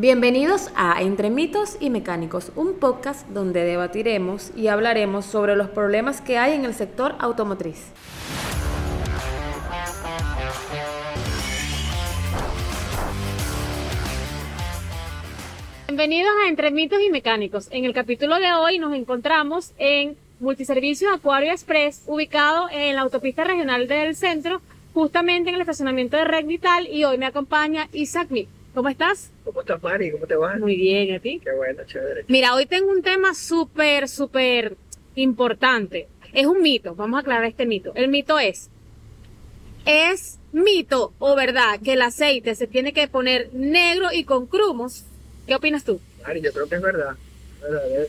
[0.00, 6.20] Bienvenidos a Entre mitos y mecánicos, un podcast donde debatiremos y hablaremos sobre los problemas
[6.20, 7.90] que hay en el sector automotriz.
[15.88, 17.66] Bienvenidos a Entre mitos y mecánicos.
[17.72, 23.42] En el capítulo de hoy nos encontramos en Multiservicios Acuario Express, ubicado en la autopista
[23.42, 24.62] regional del centro,
[24.94, 28.57] justamente en el estacionamiento de Red Vital, y hoy me acompaña Isaac Mick.
[28.78, 29.32] ¿Cómo estás?
[29.42, 30.12] ¿Cómo estás, Mari?
[30.12, 30.56] ¿Cómo te va?
[30.56, 31.40] Muy bien, ¿a ti?
[31.42, 32.24] Qué bueno, chévere.
[32.28, 34.76] Mira, hoy tengo un tema súper, súper
[35.16, 36.06] importante.
[36.32, 37.90] Es un mito, vamos a aclarar este mito.
[37.96, 38.70] El mito es,
[39.84, 45.06] ¿es mito o verdad que el aceite se tiene que poner negro y con crumos?
[45.48, 46.00] ¿Qué opinas tú?
[46.24, 47.16] Mari, yo creo que es verdad.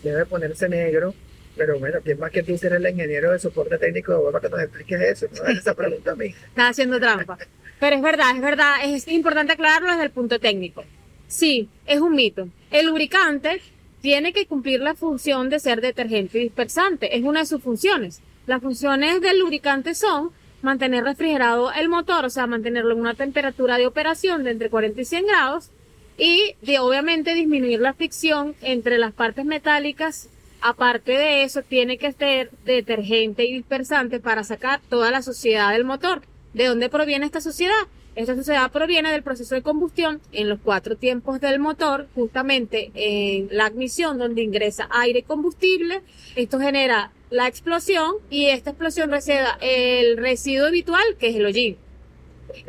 [0.03, 1.15] debe ponerse negro,
[1.59, 4.49] pero bueno, ¿quién más que tú ser el ingeniero de soporte técnico de para que
[4.49, 5.27] nos expliques eso?
[5.43, 6.27] No esa pregunta a mí.
[6.47, 7.37] Estás haciendo trampa.
[7.81, 10.85] Pero es verdad, es verdad, es importante aclararlo desde el punto técnico.
[11.27, 12.47] Sí, es un mito.
[12.71, 13.61] El lubricante
[14.01, 17.17] tiene que cumplir la función de ser detergente y dispersante.
[17.17, 18.21] Es una de sus funciones.
[18.47, 23.77] Las funciones del lubricante son mantener refrigerado el motor, o sea, mantenerlo en una temperatura
[23.77, 25.71] de operación de entre 40 y 100 grados
[26.17, 30.29] y de obviamente disminuir la fricción entre las partes metálicas.
[30.61, 35.85] Aparte de eso, tiene que ser detergente y dispersante para sacar toda la suciedad del
[35.85, 36.21] motor.
[36.53, 37.87] ¿De dónde proviene esta suciedad?
[38.15, 43.47] Esta suciedad proviene del proceso de combustión en los cuatro tiempos del motor, justamente en
[43.51, 46.01] la admisión donde ingresa aire y combustible.
[46.35, 51.77] Esto genera la explosión y esta explosión receda el residuo habitual que es el hollín.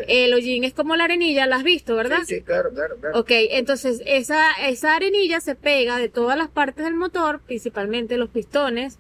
[0.07, 2.21] El hollín es como la arenilla, la has visto, ¿verdad?
[2.27, 3.19] Sí, sí, claro, claro, claro.
[3.21, 8.31] Ok, entonces esa, esa arenilla se pega de todas las partes del motor, principalmente los
[8.31, 8.99] pistones,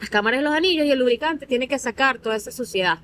[0.00, 2.98] las cámaras de los anillos y el lubricante tiene que sacar toda esa suciedad.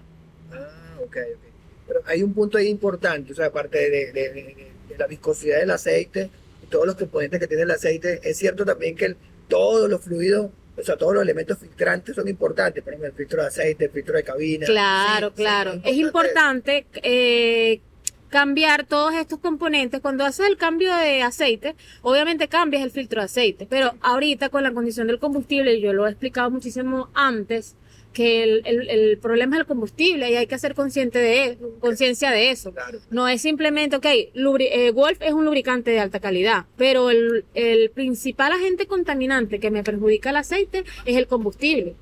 [0.52, 1.40] Ah, ok, ok.
[1.88, 5.06] Pero hay un punto ahí importante, o sea, aparte de, de- de- de- de la
[5.06, 6.30] viscosidad del aceite
[6.62, 9.16] y todos los componentes que tiene el aceite, es cierto también que el-
[9.48, 13.40] todos los fluidos, o sea, todos los elementos filtrantes son importantes, por ejemplo, el filtro
[13.42, 14.66] de aceite, el filtro de cabina.
[14.66, 15.72] Claro, Sí, sí, claro.
[15.84, 17.80] es importante eh,
[18.28, 20.00] cambiar todos estos componentes.
[20.00, 24.62] Cuando haces el cambio de aceite, obviamente cambias el filtro de aceite, pero ahorita con
[24.62, 27.76] la condición del combustible, yo lo he explicado muchísimo antes,
[28.16, 32.30] que el, el- el problema es el combustible y hay que hacer consciente de conciencia
[32.30, 32.72] de eso.
[32.72, 32.98] Claro.
[33.10, 37.44] No es simplemente, ok, lubri- eh, Wolf es un lubricante de alta calidad, pero el,
[37.52, 41.94] el principal agente contaminante que me perjudica el aceite es el combustible.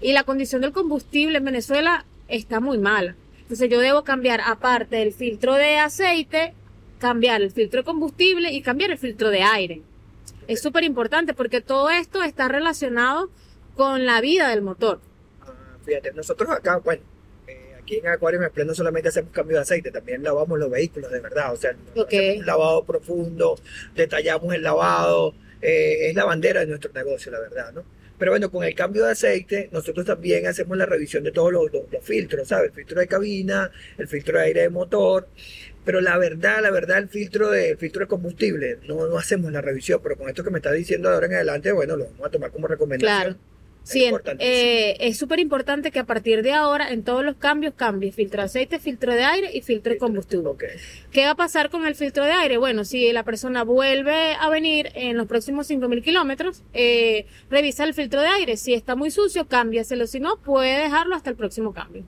[0.00, 3.14] Y la condición del combustible en Venezuela está muy mala.
[3.42, 6.54] Entonces yo debo cambiar, aparte del filtro de aceite,
[6.98, 9.82] cambiar el filtro de combustible y cambiar el filtro de aire.
[10.46, 13.28] Es súper importante porque todo esto está relacionado
[13.76, 15.00] con la vida del motor.
[15.88, 17.02] Fíjate, nosotros acá, bueno,
[17.46, 21.10] eh, aquí en Acuario Express no solamente hacemos cambio de aceite, también lavamos los vehículos
[21.10, 22.08] de verdad, o sea, Ok.
[22.08, 23.58] hacemos un lavado profundo,
[23.96, 27.84] detallamos el lavado, eh, es la bandera de nuestro negocio, la verdad, ¿no?
[28.18, 31.72] Pero bueno, con el cambio de aceite, nosotros también hacemos la revisión de todos los,
[31.72, 32.70] los- los filtros, ¿sabes?
[32.70, 35.28] El filtro de cabina, el filtro de aire de motor,
[35.86, 39.50] pero la verdad, la verdad, el filtro de, el filtro de combustible, no, no hacemos
[39.52, 42.04] la revisión, pero con esto que me estás diciendo de ahora en adelante, bueno, lo
[42.06, 43.34] vamos a tomar como recomendación.
[43.34, 43.36] Claro.
[43.88, 44.04] Sí,
[44.38, 48.42] eh, es súper importante que a partir de ahora en todos los cambios cambies filtro
[48.42, 50.50] de aceite, filtro de aire y filtro de combustible.
[51.10, 52.58] ¿Qué va a pasar con el filtro de aire?
[52.58, 57.94] Bueno, si la persona vuelve a venir en los próximos 5.000 kilómetros, eh, revisa el
[57.94, 58.58] filtro de aire.
[58.58, 60.06] Si está muy sucio, cámbiaselo.
[60.06, 62.04] Si no, puede dejarlo hasta el próximo cambio.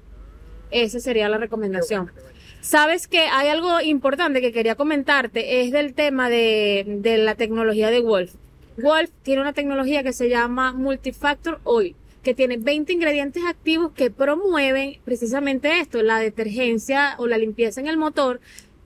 [0.70, 2.12] Esa sería la recomendación.
[2.60, 7.90] Sabes que hay algo importante que quería comentarte, es del tema de, de la tecnología
[7.90, 8.34] de Wolf.
[8.76, 14.10] Wolf tiene una tecnología que se llama Multifactor Oil, que tiene 20 ingredientes activos que
[14.10, 18.40] promueven precisamente esto, la detergencia o la limpieza en el motor.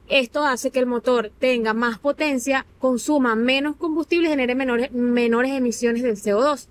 [0.08, 5.52] Esto hace que el motor tenga más potencia, consuma menos combustible y genere menores, menores
[5.52, 6.68] emisiones del CO2.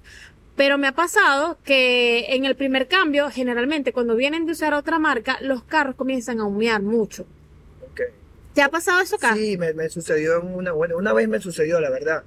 [0.56, 5.00] Pero me ha pasado que en el primer cambio, generalmente cuando vienen de usar otra
[5.00, 7.26] marca, los carros comienzan a humear mucho.
[8.54, 9.34] ¿Te ha pasado eso acá?
[9.34, 12.24] Sí, me, me sucedió en una, bueno, una vez me sucedió, la verdad.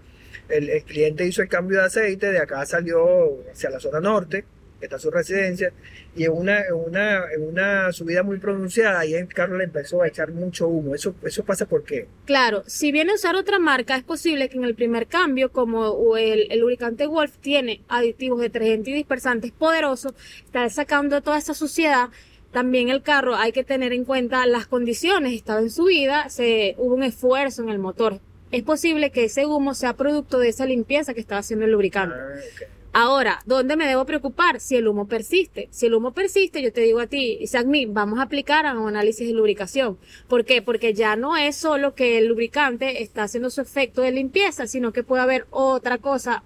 [0.49, 4.45] El, cliente hizo el cambio de aceite, de acá salió hacia la zona norte,
[4.79, 5.73] que está su residencia,
[6.15, 10.03] y en una, en una, en una subida muy pronunciada, ahí el carro le empezó
[10.03, 10.95] a echar mucho humo.
[10.95, 12.09] Eso, eso pasa por qué?
[12.27, 16.17] Claro, si viene a usar otra marca, es posible que en el primer cambio, como
[16.17, 20.13] el, el lubricante Wolf tiene aditivos detergentes y dispersantes poderosos,
[20.45, 22.11] está sacando toda esa suciedad.
[22.57, 26.95] También el carro hay que tener en cuenta las condiciones, estaba en subida, se, hubo
[26.95, 28.21] un esfuerzo en el motor.
[28.53, 32.17] Es posible que ese humo sea producto de esa limpieza que estaba haciendo el lubricante.
[32.17, 32.67] Ah.
[32.99, 34.59] Ahora, ¿dónde me debo preocupar?
[34.59, 35.69] Si el humo persiste.
[35.71, 38.89] Si el humo persiste, yo te digo a ti, Isaac, vamos a aplicar a un
[38.89, 39.99] análisis de lubricación.
[40.29, 40.63] ¿Por qué?
[40.63, 44.95] Porque ya no es solo que el lubricante está haciendo su efecto de limpieza, sino
[44.95, 46.43] que puede haber otra cosa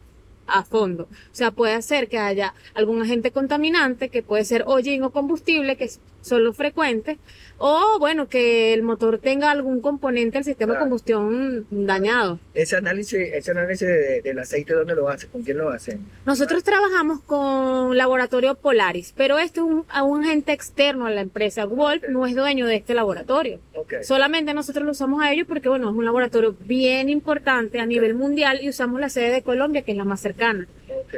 [0.52, 1.04] a fondo.
[1.04, 5.76] O sea, puede ser que haya algún agente contaminante, que puede ser hollín o combustible,
[5.76, 5.90] que
[6.22, 7.18] son los frecuentes,
[7.58, 12.38] o bueno, que el motor tenga algún componente del sistema de combustión dañado.
[12.54, 13.88] Ese análisis, ese análisis
[14.22, 15.28] del aceite, ¿dónde lo hace?
[15.28, 16.06] ¿Con quién lo hacen?
[16.26, 21.64] Nosotros trabajamos con Laboratorio Polaris, pero este es un, un agente externo a la empresa.
[21.64, 23.60] Wolf no es dueño de este laboratorio.
[24.02, 28.14] Solamente nosotros lo usamos a ellos porque, bueno, es un laboratorio bien importante a nivel
[28.14, 30.66] mundial y usamos la sede de Colombia, que es la más cercana.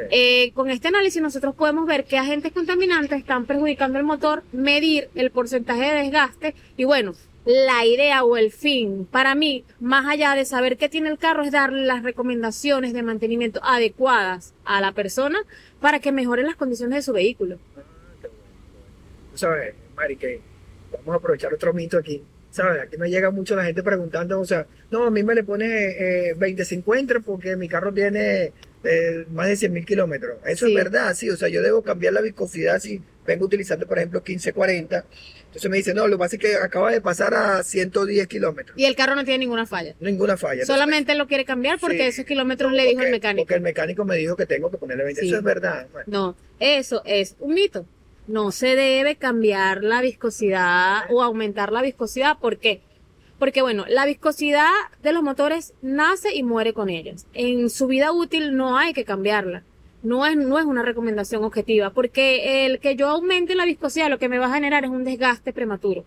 [0.09, 5.09] Eh, con este análisis nosotros podemos ver qué agentes contaminantes están perjudicando el motor, medir
[5.15, 7.13] el porcentaje de desgaste y bueno,
[7.45, 11.43] la idea o el fin para mí, más allá de saber qué tiene el carro,
[11.43, 15.39] es darle las recomendaciones de mantenimiento adecuadas a la persona
[15.81, 17.59] para que mejore las condiciones de su vehículo.
[19.33, 20.39] ¿Sabes, Mari, que
[20.91, 22.23] vamos a aprovechar otro mito aquí?
[22.53, 22.83] ¿Sabes?
[22.83, 25.65] Aquí me llega mucho la gente preguntando, o sea, no, a mí me le pone
[25.65, 28.53] eh, 20-50 porque mi carro tiene
[29.31, 30.37] más de 100 mil kilómetros.
[30.45, 31.31] Eso es verdad, sí.
[31.31, 35.03] O sea, yo debo cambiar la viscosidad si vengo utilizando, por ejemplo, 1540.
[35.45, 38.77] Entonces me dice, no, lo que pasa es que acaba de pasar a 110 kilómetros.
[38.77, 39.95] Y el carro no tiene ninguna falla.
[39.99, 40.63] Ninguna falla.
[40.65, 43.45] Solamente lo quiere cambiar porque esos kilómetros le dijo el mecánico.
[43.45, 45.25] Porque el mecánico me dijo que tengo que ponerle 20.
[45.25, 45.87] Eso es verdad.
[46.05, 47.87] No, eso es un mito.
[48.27, 52.37] No se debe cambiar la viscosidad o aumentar la viscosidad.
[52.37, 52.81] ¿Por qué?
[53.37, 54.71] Porque bueno, la viscosidad
[55.01, 57.27] de los motores nace y muere con ellas.
[57.33, 59.63] En su vida útil no hay que cambiarla.
[60.03, 64.19] No es, no es una recomendación objetiva, porque el que yo aumente la viscosidad lo
[64.19, 66.05] que me va a generar es un desgaste prematuro.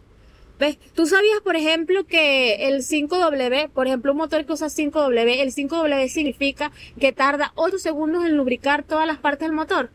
[0.58, 0.78] ¿Ves?
[0.94, 5.52] Tú sabías, por ejemplo, que el 5W, por ejemplo, un motor que usa 5W, el
[5.52, 9.90] 5W significa que tarda 8 segundos en lubricar todas las partes del motor.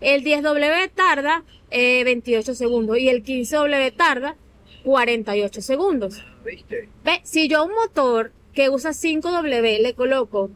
[0.00, 4.36] El 10W tarda 28 eh, segundos y el 15W tarda
[4.84, 6.24] 48 segundos.
[6.44, 6.88] ¿Viste?
[7.04, 10.50] Ve, si yo a un motor que usa 5W le coloco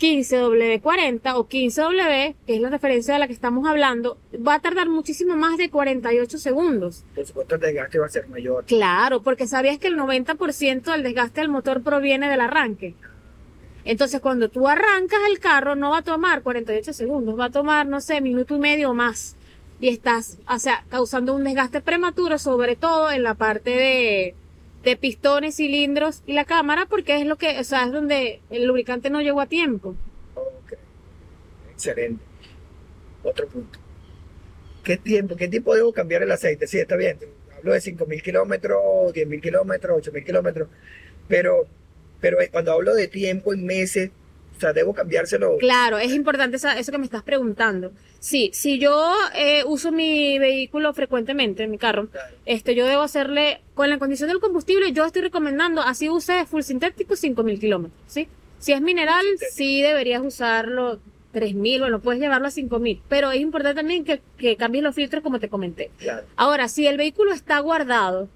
[0.00, 4.88] 15W40 o 15W, que es la referencia de la que estamos hablando, va a tardar
[4.88, 7.04] muchísimo más de 48 segundos.
[7.14, 8.64] Por supuesto el desgaste va a ser mayor.
[8.64, 12.94] Claro, porque sabías que el 90% del desgaste del motor proviene del arranque.
[13.84, 17.86] Entonces cuando tú arrancas el carro no va a tomar 48 segundos, va a tomar,
[17.86, 19.36] no sé, minuto y medio o más.
[19.80, 25.56] Y estás, o sea, causando un desgaste prematuro, sobre todo en la parte de, pistones,
[25.56, 29.22] cilindros y la cámara, porque es lo que, o sea, es donde el lubricante no
[29.22, 29.94] llegó a tiempo.
[30.34, 30.74] Ok.
[31.72, 32.22] Excelente.
[33.22, 33.78] Otro punto.
[34.84, 36.66] ¿Qué tiempo, qué tiempo debo cambiar el aceite?
[36.66, 37.18] Sí, está bien.
[37.56, 40.68] Hablo de 5.000 kilómetros, 10.000 kilómetros, 8.000 kilómetros.
[41.28, 41.66] Pero,
[42.20, 44.10] pero cuando hablo de tiempo en meses,
[44.56, 45.56] o sea, debo cambiárselo.
[45.56, 47.92] Claro, es importante eso que me estás preguntando.
[48.18, 52.08] Sí, si yo eh, uso mi vehículo frecuentemente, mi carro,
[52.44, 56.60] este, yo debo hacerle, con la condición del combustible, yo estoy recomendando, así use full
[56.60, 58.28] sintético 5000 kilómetros, ¿sí?
[58.58, 61.00] Si es mineral, sí deberías usarlo
[61.32, 65.22] 3000, bueno, puedes llevarlo a 5000, pero es importante también que, que cambies los filtros
[65.22, 65.90] como te comenté.
[66.36, 68.28] Ahora, si el vehículo está guardado,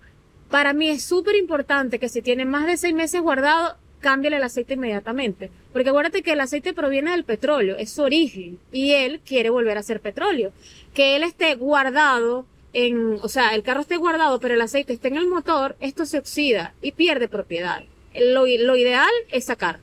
[0.55, 4.45] para mí es súper importante que si tiene más de seis meses guardado, cámbiale el
[4.45, 5.51] aceite inmediatamente.
[5.73, 9.77] Porque acuérdate que el aceite proviene del petróleo, es su origen, y él quiere volver
[9.79, 10.53] a ser petróleo.
[10.95, 15.09] Que él esté guardado en, o sea, el carro esté guardado, pero el aceite esté
[15.09, 17.83] en el motor, esto se oxida y pierde propiedad.
[18.15, 19.81] Lo, lo ideal es sacar.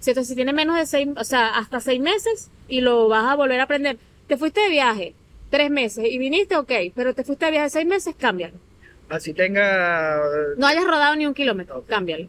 [0.00, 3.36] Si si tiene menos de seis, o sea, hasta seis meses y lo vas a
[3.36, 3.96] volver a prender.
[4.26, 5.14] Te fuiste de viaje
[5.48, 8.67] tres meses y viniste, ok, pero te fuiste de viaje seis meses, cámbialo.
[9.08, 10.20] Así tenga...
[10.56, 12.28] No hayas rodado ni un kilómetro, cámbialo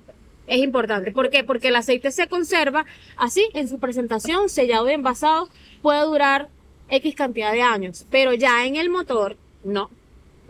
[0.49, 1.11] es importante.
[1.11, 1.43] ¿Por qué?
[1.43, 5.47] Porque el aceite se conserva así en su presentación, sellado y envasado,
[5.81, 6.49] puede durar
[6.89, 9.89] X cantidad de años, pero ya en el motor, no.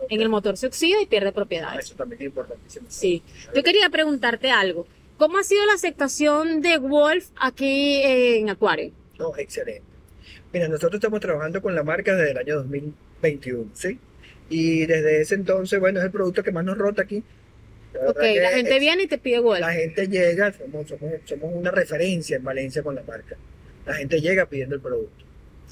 [0.08, 1.84] En el motor se oxida y pierde propiedades.
[1.84, 2.86] Eso también es importantísimo.
[2.88, 3.22] Sí.
[3.54, 4.86] Yo quería preguntarte algo.
[5.18, 8.92] ¿Cómo ha sido la aceptación de Wolf aquí en Acuario?
[9.18, 9.82] No, excelente.
[10.50, 13.98] Mira, nosotros estamos trabajando con la marca desde el año 2021, ¿sí?
[14.50, 17.24] Y desde ese entonces, bueno, es el producto que más nos rota aquí
[17.94, 19.60] Ok, la gente viene y te pide Wolf.
[19.60, 20.86] La gente llega, somos,
[21.24, 23.36] somos, una referencia en Valencia con la marca.
[23.86, 25.24] La gente llega pidiendo el producto.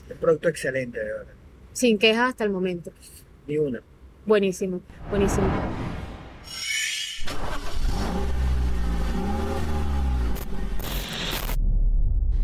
[0.08, 1.32] El producto excelente, de verdad.
[1.72, 2.92] Sin quejas hasta el momento.
[3.46, 3.82] Ni una.
[4.26, 4.80] Buenísimo,
[5.10, 5.48] buenísimo.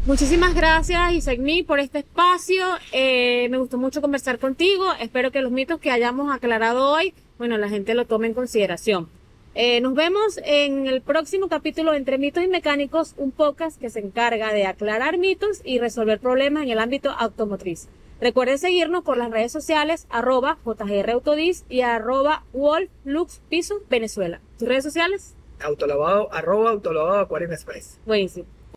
[0.06, 2.62] Muchísimas gracias, Isegni, por este espacio.
[2.92, 4.84] Eh, me gustó mucho conversar contigo.
[5.00, 9.08] Espero que los mitos que hayamos aclarado hoy, bueno, la gente lo tome en consideración.
[9.54, 14.00] Eh, nos vemos en el próximo capítulo Entre Mitos y Mecánicos, un podcast que se
[14.00, 17.88] encarga de aclarar mitos y resolver problemas en el ámbito automotriz.
[18.20, 24.42] Recuerden seguirnos por las redes sociales, arroba jgrautodiz y arroba wolfluxpiso Venezuela.
[24.58, 25.34] ¿Tus redes sociales?
[25.62, 27.98] Autolavado, arroba autolavado Aquarium Express.
[28.04, 28.46] Buenísimo.